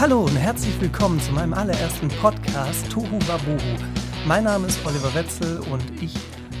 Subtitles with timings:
[0.00, 3.84] Hallo und herzlich willkommen zu meinem allerersten Podcast Tohu Wabohu.
[4.26, 6.16] Mein Name ist Oliver Wetzel und ich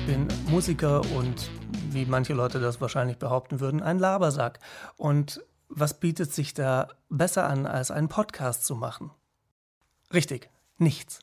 [0.06, 1.48] bin Musiker und
[1.90, 4.58] wie manche Leute das wahrscheinlich behaupten würden, ein Labersack.
[4.96, 9.12] Und was bietet sich da besser an, als einen Podcast zu machen?
[10.12, 11.20] Richtig, nichts.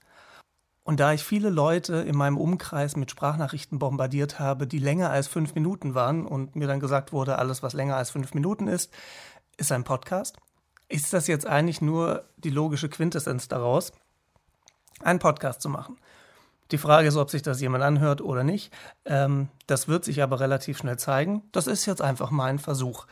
[0.83, 5.27] Und da ich viele Leute in meinem Umkreis mit Sprachnachrichten bombardiert habe, die länger als
[5.27, 8.93] fünf Minuten waren und mir dann gesagt wurde, alles, was länger als fünf Minuten ist,
[9.57, 10.37] ist ein Podcast,
[10.95, 13.91] ist das jetzt eigentlich nur die logische Quintessenz daraus,
[15.01, 15.97] einen Podcast zu machen.
[16.71, 18.73] Die Frage ist, ob sich das jemand anhört oder nicht.
[19.05, 21.43] Ähm, das wird sich aber relativ schnell zeigen.
[21.51, 23.05] Das ist jetzt einfach mein Versuch.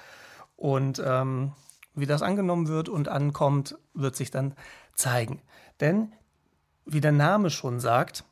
[0.55, 1.51] Und ähm,
[1.93, 4.55] wie das angenommen wird und ankommt, wird sich dann
[4.95, 5.41] zeigen.
[5.81, 6.13] Denn,
[6.85, 8.23] wie der Name schon sagt,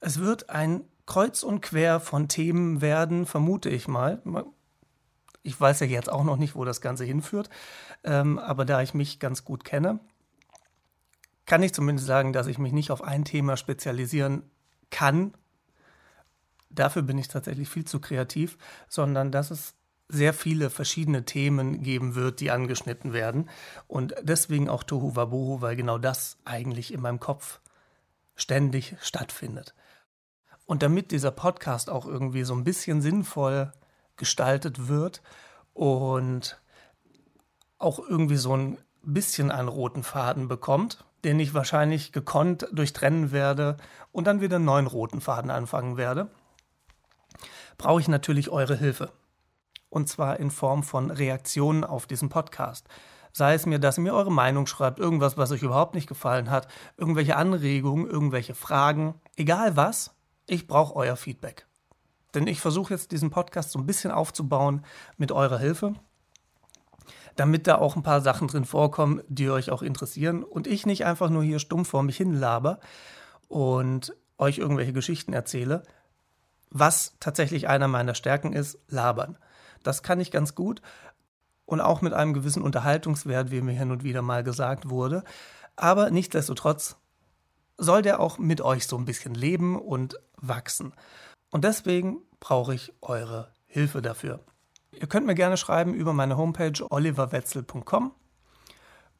[0.00, 4.20] es wird ein Kreuz und Quer von Themen werden, vermute ich mal.
[5.42, 7.48] Ich weiß ja jetzt auch noch nicht, wo das Ganze hinführt,
[8.08, 10.00] ähm, aber da ich mich ganz gut kenne,
[11.44, 14.42] kann ich zumindest sagen, dass ich mich nicht auf ein Thema spezialisieren
[14.90, 15.34] kann.
[16.70, 18.56] Dafür bin ich tatsächlich viel zu kreativ,
[18.88, 19.74] sondern dass es
[20.08, 23.50] sehr viele verschiedene Themen geben wird, die angeschnitten werden.
[23.86, 27.60] Und deswegen auch Tohu Wabohu, weil genau das eigentlich in meinem Kopf
[28.36, 29.74] ständig stattfindet.
[30.64, 33.70] Und damit dieser Podcast auch irgendwie so ein bisschen sinnvoll
[34.16, 35.22] gestaltet wird
[35.74, 36.58] und
[37.78, 43.76] auch irgendwie so ein bisschen einen roten Faden bekommt, den ich wahrscheinlich gekonnt durchtrennen werde
[44.12, 46.30] und dann wieder einen neuen roten Faden anfangen werde,
[47.76, 49.10] brauche ich natürlich eure Hilfe.
[49.90, 52.86] Und zwar in Form von Reaktionen auf diesen Podcast.
[53.32, 56.50] Sei es mir, dass ihr mir eure Meinung schreibt, irgendwas, was euch überhaupt nicht gefallen
[56.50, 60.14] hat, irgendwelche Anregungen, irgendwelche Fragen, egal was,
[60.46, 61.66] ich brauche euer Feedback.
[62.34, 64.84] Denn ich versuche jetzt diesen Podcast so ein bisschen aufzubauen
[65.16, 65.94] mit eurer Hilfe
[67.36, 71.04] damit da auch ein paar Sachen drin vorkommen, die euch auch interessieren und ich nicht
[71.04, 72.80] einfach nur hier stumpf vor mich hin laber
[73.48, 75.82] und euch irgendwelche Geschichten erzähle,
[76.70, 79.38] was tatsächlich einer meiner Stärken ist, labern.
[79.82, 80.82] Das kann ich ganz gut
[81.66, 85.22] und auch mit einem gewissen Unterhaltungswert, wie mir hin und wieder mal gesagt wurde.
[85.76, 86.96] Aber nichtsdestotrotz
[87.76, 90.92] soll der auch mit euch so ein bisschen leben und wachsen.
[91.50, 94.40] Und deswegen brauche ich eure Hilfe dafür.
[94.92, 98.12] Ihr könnt mir gerne schreiben über meine Homepage oliverwetzel.com.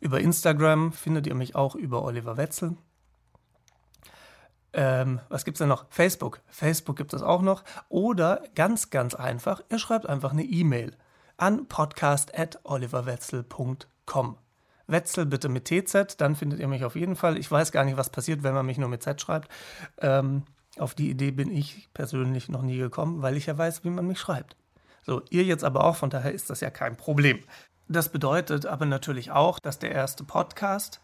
[0.01, 2.77] Über Instagram findet ihr mich auch über Oliver Wetzel.
[4.73, 5.85] Ähm, was gibt es denn noch?
[5.91, 6.41] Facebook.
[6.47, 7.65] Facebook gibt es auch noch.
[7.89, 10.97] Oder ganz, ganz einfach, ihr schreibt einfach eine E-Mail
[11.37, 14.39] an podcast.oliverwetzel.com.
[14.87, 17.39] Wetzel bitte mit TZ, dann findet ihr mich auf jeden Fall.
[17.39, 19.49] Ich weiß gar nicht, was passiert, wenn man mich nur mit Z schreibt.
[19.99, 20.45] Ähm,
[20.79, 24.07] auf die Idee bin ich persönlich noch nie gekommen, weil ich ja weiß, wie man
[24.07, 24.57] mich schreibt.
[25.09, 27.39] So, ihr jetzt aber auch, von daher ist das ja kein Problem.
[27.89, 31.01] Das bedeutet aber natürlich auch, dass der erste Podcast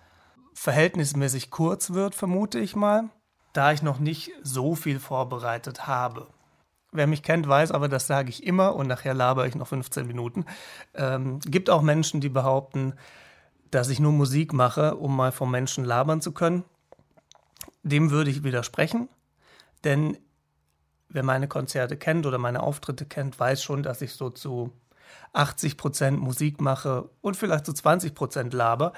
[0.52, 3.08] verhältnismäßig kurz wird, vermute ich mal,
[3.54, 6.26] da ich noch nicht so viel vorbereitet habe.
[6.92, 10.06] Wer mich kennt, weiß aber, das sage ich immer und nachher labere ich noch 15
[10.06, 10.44] Minuten.
[10.92, 12.92] Ähm, gibt auch Menschen, die behaupten,
[13.70, 16.64] dass ich nur Musik mache, um mal vom Menschen labern zu können.
[17.82, 19.08] Dem würde ich widersprechen,
[19.82, 20.18] denn
[21.14, 24.72] wer meine Konzerte kennt oder meine Auftritte kennt, weiß schon, dass ich so zu
[25.32, 28.92] 80 Prozent Musik mache und vielleicht zu 20 Prozent laber.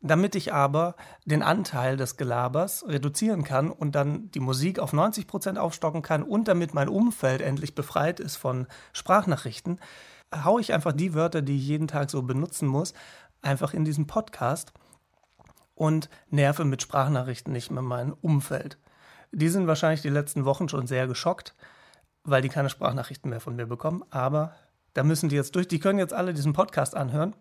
[0.00, 0.94] Damit ich aber
[1.24, 6.22] den Anteil des Gelabers reduzieren kann und dann die Musik auf 90 Prozent aufstocken kann
[6.22, 9.80] und damit mein Umfeld endlich befreit ist von Sprachnachrichten,
[10.44, 12.94] haue ich einfach die Wörter, die ich jeden Tag so benutzen muss,
[13.42, 14.72] einfach in diesen Podcast
[15.74, 18.78] und nerve mit Sprachnachrichten nicht mehr mein Umfeld.
[19.36, 21.54] Die sind wahrscheinlich die letzten Wochen schon sehr geschockt,
[22.24, 24.02] weil die keine Sprachnachrichten mehr von mir bekommen.
[24.08, 24.54] Aber
[24.94, 25.68] da müssen die jetzt durch.
[25.68, 27.36] Die können jetzt alle diesen Podcast anhören.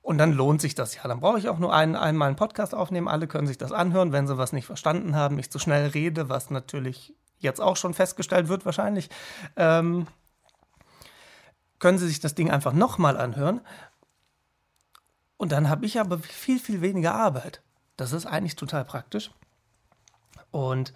[0.00, 1.02] Und dann lohnt sich das ja.
[1.06, 3.08] Dann brauche ich auch nur einen, einmal einen Podcast aufnehmen.
[3.08, 6.30] Alle können sich das anhören, wenn sie was nicht verstanden haben, ich zu schnell rede,
[6.30, 9.10] was natürlich jetzt auch schon festgestellt wird wahrscheinlich.
[9.56, 10.06] Ähm,
[11.78, 13.60] können sie sich das Ding einfach nochmal anhören.
[15.36, 17.60] Und dann habe ich aber viel, viel weniger Arbeit.
[17.98, 19.30] Das ist eigentlich total praktisch.
[20.54, 20.94] Und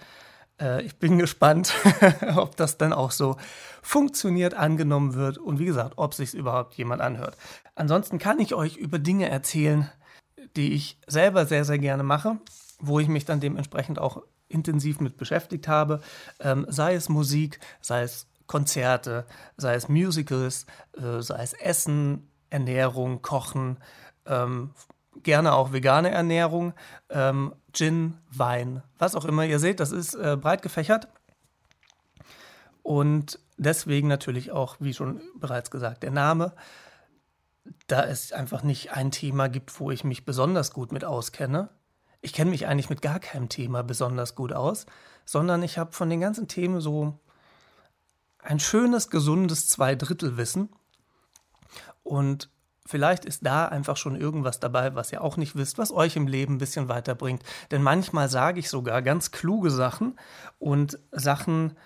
[0.61, 1.75] äh, ich bin gespannt,
[2.37, 3.37] ob das dann auch so
[3.83, 7.37] funktioniert, angenommen wird und wie gesagt, ob sich überhaupt jemand anhört.
[7.75, 9.91] Ansonsten kann ich euch über Dinge erzählen,
[10.57, 12.39] die ich selber sehr, sehr gerne mache,
[12.79, 16.01] wo ich mich dann dementsprechend auch intensiv mit beschäftigt habe,
[16.41, 19.27] ähm, sei es Musik, sei es Konzerte,
[19.57, 20.67] sei es Musicals,
[20.97, 23.79] äh, sei es Essen, Ernährung, Kochen,
[24.25, 24.71] ähm,
[25.23, 26.75] gerne auch vegane Ernährung,
[27.11, 29.45] ähm, Gin, Wein, was auch immer.
[29.45, 31.09] Ihr seht, das ist äh, breit gefächert.
[32.83, 36.55] Und deswegen natürlich auch, wie schon bereits gesagt, der Name.
[37.87, 41.69] da es einfach nicht ein Thema gibt, wo ich mich besonders gut mit auskenne.
[42.21, 44.87] Ich kenne mich eigentlich mit gar keinem Thema besonders gut aus,
[45.25, 47.19] sondern ich habe von den ganzen Themen so
[48.43, 50.71] ein schönes, gesundes Zweidrittelwissen.
[52.03, 52.51] Und
[52.89, 56.27] vielleicht ist da einfach schon irgendwas dabei, was ihr auch nicht wisst, was euch im
[56.27, 57.43] Leben ein bisschen weiterbringt.
[57.71, 60.19] Denn manchmal sage ich sogar ganz kluge Sachen
[60.59, 61.77] und Sachen,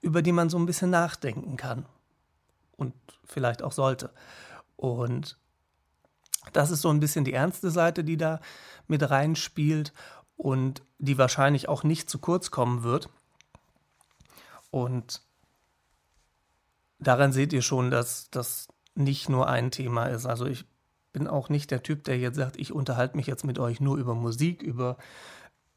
[0.00, 1.86] über die man so ein bisschen nachdenken kann.
[2.76, 2.92] Und
[3.24, 4.10] vielleicht auch sollte.
[4.74, 5.38] Und
[6.52, 8.40] das ist so ein bisschen die ernste Seite, die da
[8.88, 9.92] mit reinspielt
[10.36, 13.08] und die wahrscheinlich auch nicht zu kurz kommen wird.
[14.72, 15.22] Und
[16.98, 20.26] daran seht ihr schon, dass das nicht nur ein Thema ist.
[20.26, 20.64] Also ich
[21.12, 23.96] bin auch nicht der Typ, der jetzt sagt, ich unterhalte mich jetzt mit euch nur
[23.96, 24.96] über Musik, über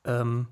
[0.04, 0.48] ähm,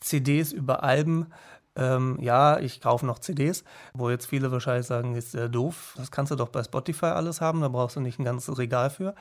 [0.00, 1.32] CDs, über Alben.
[1.74, 5.94] Ähm, ja, ich kaufe noch CDs, wo jetzt viele wahrscheinlich sagen, ist äh, doof.
[5.96, 8.90] Das kannst du doch bei Spotify alles haben, da brauchst du nicht ein ganzes Regal
[8.90, 9.14] für.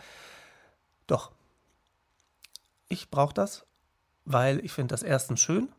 [1.07, 1.31] Doch.
[2.87, 3.65] Ich brauche das,
[4.25, 5.69] weil ich finde das erstens schön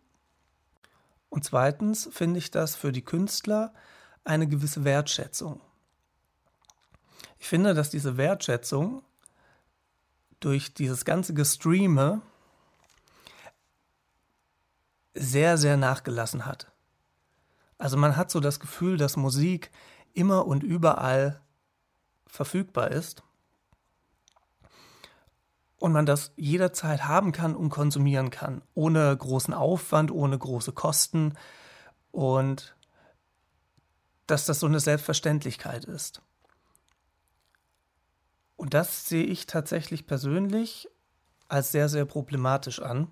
[1.29, 3.73] und zweitens finde ich das für die Künstler
[4.25, 5.61] eine gewisse Wertschätzung.
[7.39, 9.03] Ich finde, dass diese Wertschätzung
[10.41, 12.23] durch dieses ganze Gestreame
[15.15, 16.71] sehr, sehr nachgelassen hat.
[17.79, 19.71] Also man hat so das Gefühl, dass Musik
[20.13, 21.41] immer und überall
[22.27, 23.23] verfügbar ist
[25.79, 31.35] und man das jederzeit haben kann und konsumieren kann, ohne großen Aufwand, ohne große Kosten
[32.13, 32.75] und
[34.27, 36.23] dass das so eine Selbstverständlichkeit ist.
[38.57, 40.89] Und das sehe ich tatsächlich persönlich
[41.49, 43.09] als sehr, sehr problematisch an,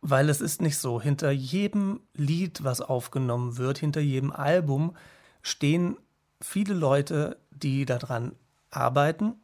[0.00, 1.00] weil es ist nicht so.
[1.00, 4.96] Hinter jedem Lied, was aufgenommen wird, hinter jedem Album
[5.42, 5.96] stehen
[6.40, 8.34] viele Leute, die daran
[8.70, 9.34] arbeiten,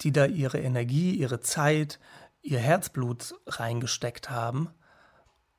[0.00, 1.98] die da ihre Energie, ihre Zeit,
[2.42, 4.68] ihr Herzblut reingesteckt haben.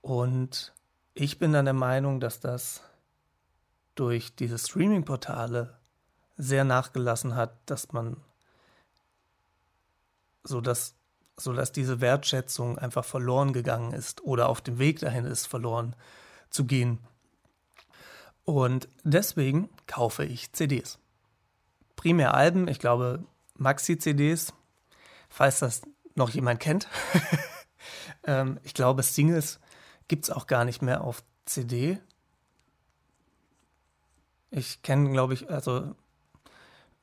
[0.02, 0.74] Und
[1.14, 2.82] ich bin dann der Meinung, dass das
[3.96, 5.78] durch diese Streaming-Portale
[6.44, 8.18] sehr nachgelassen hat, dass man
[10.44, 10.96] so dass,
[11.38, 15.96] so dass diese Wertschätzung einfach verloren gegangen ist oder auf dem Weg dahin ist, verloren
[16.50, 17.00] zu gehen.
[18.46, 21.00] Und deswegen kaufe ich CDs.
[21.96, 23.24] Primär Alben, ich glaube
[23.56, 24.54] Maxi-CDs,
[25.30, 25.82] falls das
[26.16, 26.88] noch jemand kennt.
[28.26, 29.60] ähm, ich glaube, Singles
[30.08, 32.00] gibt es auch gar nicht mehr auf CD.
[34.52, 35.96] Ich kenne, glaube ich, also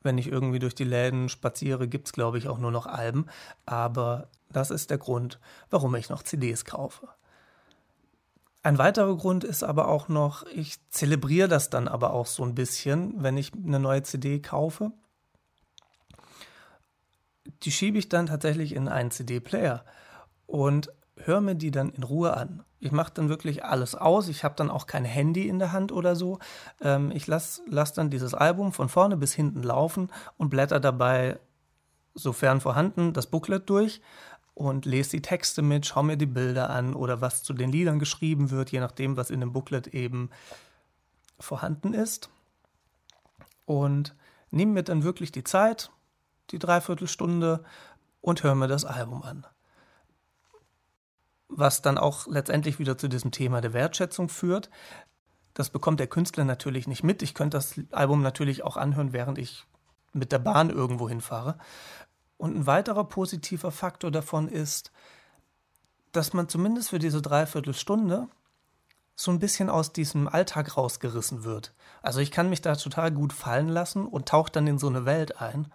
[0.02, 3.26] wenn ich irgendwie durch die Läden spaziere, gibt es, glaube ich, auch nur noch Alben.
[3.66, 5.38] Aber das ist der Grund,
[5.70, 7.08] warum ich noch CDs kaufe.
[8.62, 12.54] Ein weiterer Grund ist aber auch noch, ich zelebriere das dann aber auch so ein
[12.54, 14.92] bisschen, wenn ich eine neue CD kaufe.
[17.62, 19.84] Die schiebe ich dann tatsächlich in einen CD-Player
[20.46, 20.92] und
[21.24, 22.64] höre mir die dann in Ruhe an.
[22.78, 24.28] Ich mache dann wirklich alles aus.
[24.28, 26.38] Ich habe dann auch kein Handy in der Hand oder so.
[26.80, 31.38] Ähm, ich lasse lass dann dieses Album von vorne bis hinten laufen und blätter dabei,
[32.14, 34.00] sofern vorhanden, das Booklet durch
[34.54, 37.98] und lese die Texte mit, schaue mir die Bilder an oder was zu den Liedern
[37.98, 40.30] geschrieben wird, je nachdem, was in dem Booklet eben
[41.38, 42.30] vorhanden ist.
[43.66, 44.16] Und
[44.50, 45.90] nehme mir dann wirklich die Zeit,
[46.50, 47.62] die Dreiviertelstunde
[48.20, 49.46] und höre mir das Album an
[51.50, 54.70] was dann auch letztendlich wieder zu diesem Thema der Wertschätzung führt.
[55.54, 57.22] Das bekommt der Künstler natürlich nicht mit.
[57.22, 59.66] Ich könnte das Album natürlich auch anhören, während ich
[60.12, 61.58] mit der Bahn irgendwo hinfahre.
[62.36, 64.92] Und ein weiterer positiver Faktor davon ist,
[66.12, 68.28] dass man zumindest für diese Dreiviertelstunde
[69.14, 71.74] so ein bisschen aus diesem Alltag rausgerissen wird.
[72.00, 75.04] Also ich kann mich da total gut fallen lassen und tauche dann in so eine
[75.04, 75.70] Welt ein,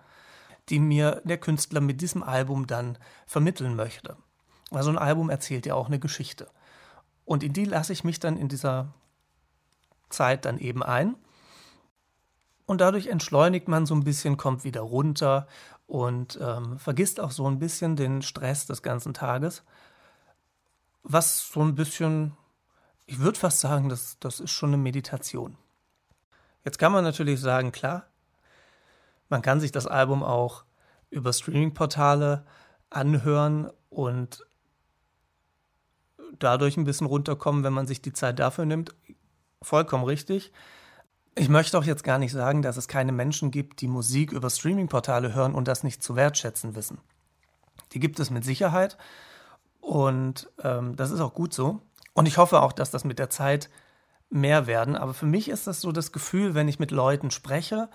[0.70, 4.18] die mir der Künstler mit diesem Album dann vermitteln möchte.
[4.76, 6.50] Weil so ein Album erzählt ja auch eine Geschichte.
[7.24, 8.94] Und in die lasse ich mich dann in dieser
[10.10, 11.16] Zeit dann eben ein.
[12.66, 15.48] Und dadurch entschleunigt man so ein bisschen, kommt wieder runter
[15.88, 19.64] und ähm, vergisst auch so ein bisschen den Stress des ganzen Tages.
[21.04, 22.36] Was so ein bisschen,
[23.06, 25.56] ich würde fast sagen, das, das ist schon eine Meditation.
[26.66, 28.08] Jetzt kann man natürlich sagen, klar,
[29.30, 30.66] man kann sich das Album auch
[31.12, 32.46] über Streaming-Portale
[32.90, 34.46] anhören und
[36.40, 38.96] dadurch ein bisschen runterkommen, wenn man sich die Zeit dafür nimmt.
[39.62, 40.52] Vollkommen richtig.
[41.36, 44.50] Ich möchte auch jetzt gar nicht sagen, dass es keine Menschen gibt, die Musik über
[44.50, 47.00] Streaming-Portale hören und das nicht zu wertschätzen wissen.
[47.92, 48.98] Die gibt es mit Sicherheit
[49.82, 51.82] und ähm, das ist auch gut so.
[52.14, 53.70] Und ich hoffe auch, dass das mit der Zeit
[54.30, 54.96] mehr werden.
[54.96, 57.90] Aber für mich ist das so das Gefühl, wenn ich mit Leuten spreche,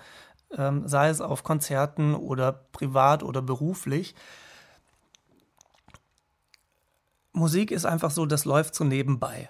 [0.55, 4.15] ähm, sei es auf Konzerten oder privat oder beruflich.
[7.33, 9.49] Musik ist einfach so, das läuft so nebenbei.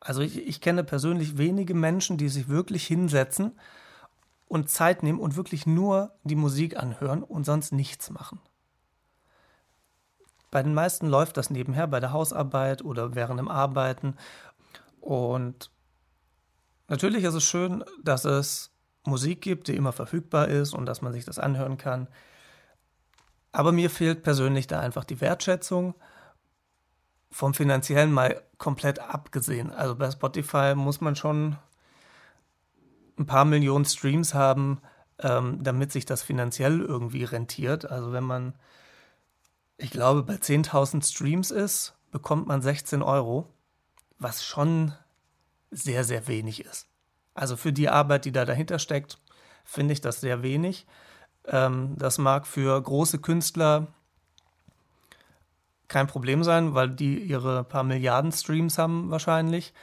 [0.00, 3.58] Also ich, ich kenne persönlich wenige Menschen, die sich wirklich hinsetzen
[4.48, 8.40] und Zeit nehmen und wirklich nur die Musik anhören und sonst nichts machen.
[10.50, 14.16] Bei den meisten läuft das nebenher bei der Hausarbeit oder während dem Arbeiten.
[15.00, 15.70] Und
[16.88, 18.72] natürlich ist es schön, dass es
[19.04, 22.08] Musik gibt, die immer verfügbar ist und dass man sich das anhören kann.
[23.52, 25.94] Aber mir fehlt persönlich da einfach die Wertschätzung
[27.30, 29.70] vom finanziellen mal komplett abgesehen.
[29.70, 31.56] Also bei Spotify muss man schon
[33.18, 34.80] ein paar Millionen Streams haben,
[35.18, 37.90] ähm, damit sich das finanziell irgendwie rentiert.
[37.90, 38.54] Also wenn man,
[39.76, 43.46] ich glaube, bei 10.000 Streams ist, bekommt man 16 Euro,
[44.18, 44.92] was schon
[45.70, 46.88] sehr, sehr wenig ist.
[47.34, 49.18] Also für die Arbeit, die da dahinter steckt,
[49.64, 50.86] finde ich das sehr wenig.
[51.46, 53.86] Ähm, das mag für große Künstler
[55.90, 59.74] kein Problem sein, weil die ihre paar Milliarden Streams haben wahrscheinlich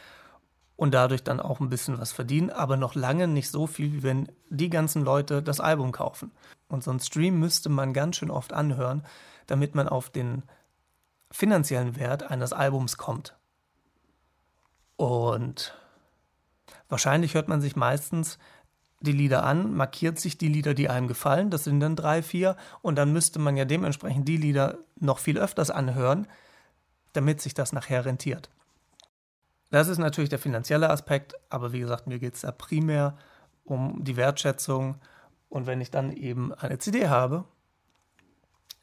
[0.77, 4.03] und dadurch dann auch ein bisschen was verdienen, aber noch lange nicht so viel, wie
[4.03, 6.31] wenn die ganzen Leute das Album kaufen.
[6.69, 9.03] Und so ein Stream müsste man ganz schön oft anhören,
[9.47, 10.43] damit man auf den
[11.29, 13.35] finanziellen Wert eines Albums kommt.
[14.95, 15.77] Und
[16.87, 18.39] wahrscheinlich hört man sich meistens
[18.99, 22.55] die Lieder an, markiert sich die Lieder, die einem gefallen, das sind dann drei, vier,
[22.81, 26.27] und dann müsste man ja dementsprechend die Lieder noch viel öfters anhören,
[27.13, 28.49] damit sich das nachher rentiert.
[29.69, 33.17] Das ist natürlich der finanzielle Aspekt, aber wie gesagt, mir geht es da primär
[33.65, 34.95] um die Wertschätzung.
[35.49, 37.43] Und wenn ich dann eben eine CD habe,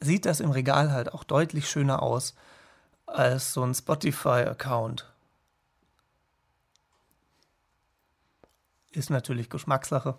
[0.01, 2.35] sieht das im Regal halt auch deutlich schöner aus
[3.07, 5.14] als so ein Spotify-Account.
[8.95, 10.19] Ist natürlich Geschmackssache.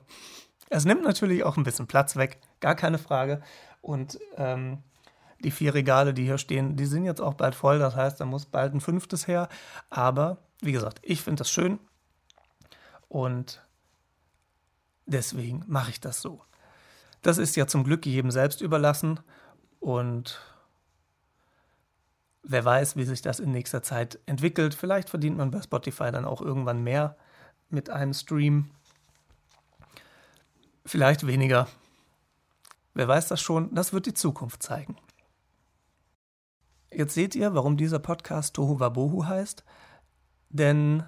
[0.69, 3.41] Es nimmt natürlich auch ein bisschen Platz weg, gar keine Frage.
[3.81, 4.83] Und ähm,
[5.39, 7.79] die vier Regale, die hier stehen, die sind jetzt auch bald voll.
[7.79, 9.47] Das heißt, da muss bald ein fünftes her.
[9.89, 11.79] Aber wie gesagt, ich finde das schön
[13.07, 13.61] und
[15.05, 16.41] deswegen mache ich das so.
[17.21, 19.19] Das ist ja zum Glück jedem selbst überlassen
[19.79, 20.41] und
[22.43, 24.75] wer weiß, wie sich das in nächster Zeit entwickelt.
[24.75, 27.15] Vielleicht verdient man bei Spotify dann auch irgendwann mehr
[27.69, 28.71] mit einem Stream.
[30.85, 31.67] Vielleicht weniger.
[32.93, 33.73] Wer weiß das schon?
[33.73, 34.95] Das wird die Zukunft zeigen.
[36.91, 39.63] Jetzt seht ihr, warum dieser Podcast Tohu Wabohu heißt
[40.55, 41.03] denn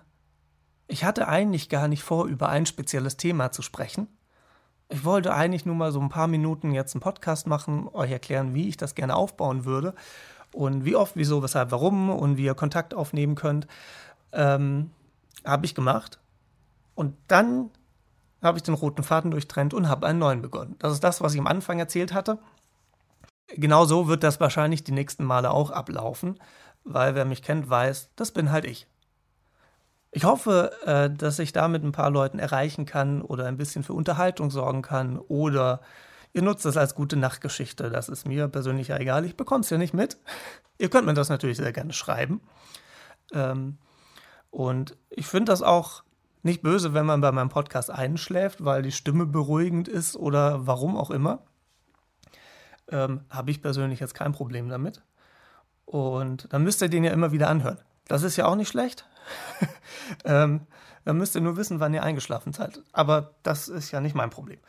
[0.88, 4.08] ich hatte eigentlich gar nicht vor, über ein spezielles Thema zu sprechen.
[4.90, 8.54] Ich wollte eigentlich nur mal so ein paar Minuten jetzt einen Podcast machen, euch erklären,
[8.54, 9.94] wie ich das gerne aufbauen würde
[10.54, 13.68] und wie oft, wieso, weshalb, warum und wie ihr Kontakt aufnehmen könnt.
[14.32, 14.92] Ähm,
[15.46, 16.20] habe ich gemacht.
[16.98, 17.70] Und dann
[18.42, 20.76] habe ich den roten Faden durchtrennt und habe einen neuen begonnen.
[20.80, 22.40] Das ist das, was ich am Anfang erzählt hatte.
[23.50, 26.40] Genau so wird das wahrscheinlich die nächsten Male auch ablaufen,
[26.84, 28.88] weil wer mich kennt, weiß, das bin halt ich.
[30.10, 33.94] Ich hoffe, äh, dass ich damit ein paar Leuten erreichen kann oder ein bisschen für
[33.94, 35.82] Unterhaltung sorgen kann oder
[36.34, 37.92] ihr nutzt es als gute Nachtgeschichte.
[37.92, 39.24] Das ist mir persönlich ja egal.
[39.24, 40.18] Ich bekomme es ja nicht mit.
[40.80, 42.42] Ihr könnt mir das natürlich sehr gerne schreiben.
[43.34, 43.78] Ähm,
[44.50, 46.02] und ich finde das auch
[46.48, 50.98] nicht böse, wenn man bei meinem Podcast einschläft, weil die Stimme beruhigend ist oder warum
[50.98, 51.44] auch immer.
[52.90, 55.04] Ähm, Habe ich persönlich jetzt kein Problem damit.
[55.86, 57.80] Und dann müsst ihr den ja immer wieder anhören.
[58.08, 59.06] Das ist ja auch nicht schlecht.
[60.26, 60.66] ähm,
[61.06, 62.82] dann müsst ihr nur wissen, wann ihr eingeschlafen seid.
[62.92, 64.60] Aber das ist ja nicht mein Problem.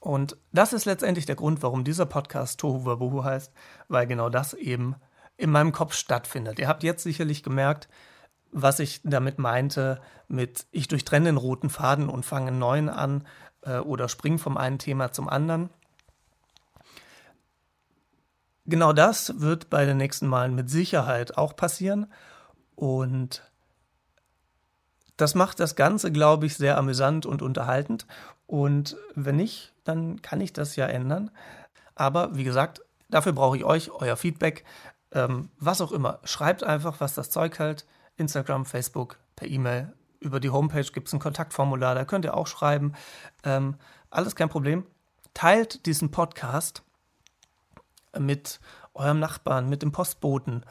[0.00, 3.52] Und das ist letztendlich der Grund, warum dieser Podcast Tohu Wabohu heißt,
[3.88, 4.94] weil genau das eben
[5.36, 6.58] in meinem Kopf stattfindet.
[6.58, 7.88] Ihr habt jetzt sicherlich gemerkt,
[8.52, 13.26] was ich damit meinte, mit ich durchtrenne den roten Faden und fange einen neuen an
[13.62, 15.70] äh, oder springe vom einen Thema zum anderen.
[18.66, 22.12] Genau das wird bei den nächsten Malen mit Sicherheit auch passieren.
[22.74, 23.42] Und
[25.16, 28.06] das macht das Ganze, glaube ich, sehr amüsant und unterhaltend.
[28.46, 31.30] Und wenn nicht, dann kann ich das ja ändern.
[31.94, 34.64] Aber wie gesagt, dafür brauche ich euch, euer Feedback,
[35.12, 36.20] ähm, was auch immer.
[36.24, 37.86] Schreibt einfach, was das Zeug hält.
[38.18, 39.92] Instagram, Facebook, per E-Mail.
[40.20, 42.92] Über die Homepage gibt es ein Kontaktformular, da könnt ihr auch schreiben.
[43.44, 43.76] Ähm,
[44.10, 44.84] alles kein Problem.
[45.32, 46.82] Teilt diesen Podcast
[48.18, 48.60] mit
[48.94, 50.64] eurem Nachbarn, mit dem Postboten,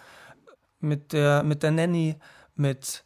[0.80, 2.18] mit der, mit der Nanny,
[2.56, 3.06] mit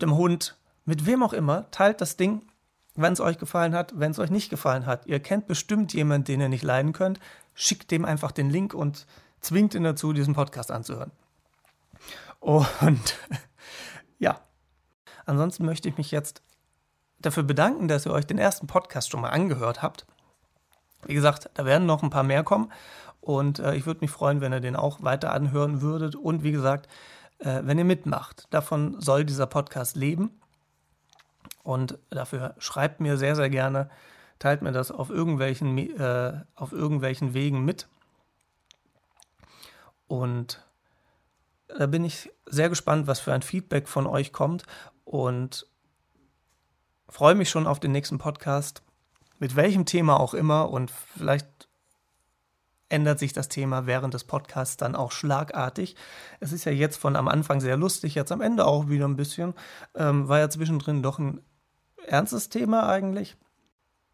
[0.00, 2.42] dem Hund, mit wem auch immer, teilt das Ding,
[2.94, 5.06] wenn es euch gefallen hat, wenn es euch nicht gefallen hat.
[5.06, 7.20] Ihr kennt bestimmt jemanden, den ihr nicht leiden könnt,
[7.54, 9.06] schickt dem einfach den Link und
[9.40, 11.12] zwingt ihn dazu, diesen Podcast anzuhören.
[12.40, 13.18] Und
[14.18, 14.40] ja,
[15.24, 16.42] ansonsten möchte ich mich jetzt
[17.18, 20.06] dafür bedanken, dass ihr euch den ersten Podcast schon mal angehört habt.
[21.04, 22.72] Wie gesagt, da werden noch ein paar mehr kommen
[23.26, 26.14] und äh, ich würde mich freuen, wenn ihr den auch weiter anhören würdet.
[26.14, 26.88] Und wie gesagt,
[27.38, 28.46] äh, wenn ihr mitmacht.
[28.50, 30.40] Davon soll dieser Podcast leben.
[31.64, 33.90] Und dafür schreibt mir sehr, sehr gerne,
[34.38, 37.88] teilt mir das auf irgendwelchen, äh, auf irgendwelchen Wegen mit.
[40.06, 40.64] Und
[41.68, 44.64] da bin ich sehr gespannt, was für ein Feedback von euch kommt
[45.04, 45.66] und
[47.08, 48.82] freue mich schon auf den nächsten Podcast,
[49.38, 51.68] mit welchem Thema auch immer und vielleicht
[52.88, 55.96] ändert sich das Thema während des Podcasts dann auch schlagartig.
[56.40, 59.16] Es ist ja jetzt von am Anfang sehr lustig, jetzt am Ende auch wieder ein
[59.16, 59.54] bisschen.
[59.94, 61.40] Ähm, war ja zwischendrin doch ein
[62.06, 63.36] ernstes Thema eigentlich.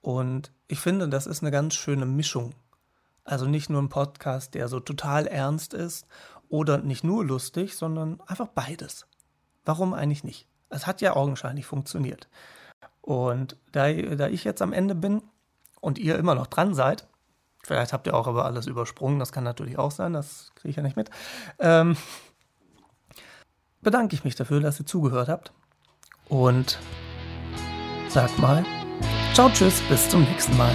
[0.01, 2.55] Und ich finde, das ist eine ganz schöne Mischung.
[3.25, 6.07] Also nicht nur ein Podcast, der so total ernst ist
[6.53, 9.07] oder nicht nur lustig, sondern einfach beides.
[9.65, 10.47] Warum eigentlich nicht?
[10.69, 12.29] Es hat ja augenscheinlich funktioniert.
[13.01, 15.23] Und da, da ich jetzt am Ende bin
[15.81, 17.09] und ihr immer noch dran seid,
[17.65, 20.77] Vielleicht habt ihr auch aber alles übersprungen, das kann natürlich auch sein, das kriege ich
[20.77, 21.11] ja nicht mit.
[21.61, 21.97] Ähm,
[23.81, 25.53] bedanke ich mich dafür, dass ihr zugehört habt.
[26.29, 26.79] Und
[28.09, 28.65] sag mal,
[29.33, 30.75] ciao, tschüss, bis zum nächsten Mal.